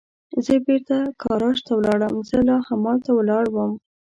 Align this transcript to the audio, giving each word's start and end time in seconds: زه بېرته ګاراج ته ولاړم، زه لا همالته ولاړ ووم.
زه 0.45 0.53
بېرته 0.65 0.95
ګاراج 1.21 1.57
ته 1.65 1.71
ولاړم، 1.75 2.15
زه 2.29 2.37
لا 2.47 2.57
همالته 2.67 3.09
ولاړ 3.15 3.43
ووم. 3.49 3.71